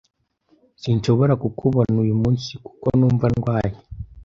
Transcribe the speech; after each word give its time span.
Sinshobora 0.81 1.33
kukubona 1.43 1.95
uyu 2.03 2.15
munsi 2.21 2.51
kuko 2.65 2.85
numva 2.99 3.25
ndwaye. 3.33 3.71